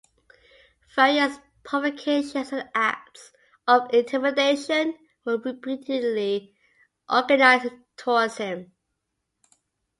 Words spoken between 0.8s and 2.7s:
Various provocations and